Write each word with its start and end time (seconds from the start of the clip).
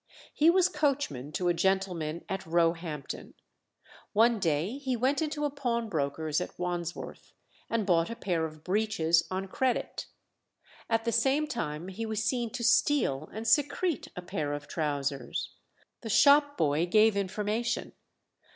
He 0.33 0.49
was 0.49 0.67
coachman 0.67 1.31
to 1.33 1.47
a 1.47 1.53
gentleman 1.53 2.25
at 2.27 2.47
Roehampton. 2.47 3.35
One 4.13 4.39
day 4.39 4.79
he 4.79 4.95
went 4.95 5.21
into 5.21 5.45
a 5.45 5.51
pawnbroker's 5.51 6.41
at 6.41 6.57
Wandsworth, 6.57 7.33
and 7.69 7.85
bought 7.85 8.09
a 8.09 8.15
pair 8.15 8.43
of 8.45 8.63
breeches 8.63 9.27
on 9.29 9.47
credit. 9.47 10.07
At 10.89 11.05
the 11.05 11.11
same 11.11 11.45
time 11.45 11.89
he 11.89 12.07
was 12.07 12.23
seen 12.23 12.49
to 12.53 12.63
steal 12.63 13.29
and 13.31 13.47
secrete 13.47 14.07
a 14.15 14.23
pair 14.23 14.53
of 14.53 14.67
trousers. 14.67 15.51
The 16.01 16.09
shop 16.09 16.57
boy 16.57 16.87
gave 16.87 17.15
information. 17.15 17.91